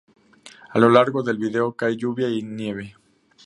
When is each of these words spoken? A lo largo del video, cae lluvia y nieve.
A 0.71 0.79
lo 0.79 0.89
largo 0.89 1.21
del 1.21 1.37
video, 1.37 1.73
cae 1.75 1.95
lluvia 1.95 2.27
y 2.27 2.41
nieve. 2.41 2.95